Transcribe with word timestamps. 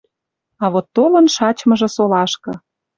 А 0.63 0.65
вот 0.73 0.85
толын 0.95 1.25
шачмыжы 1.35 1.87
солашкы— 1.95 2.51